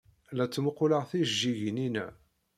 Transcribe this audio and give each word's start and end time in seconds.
La 0.37 0.45
ttmuqquleɣ 0.47 1.03
tijejjigin-inna. 1.09 2.05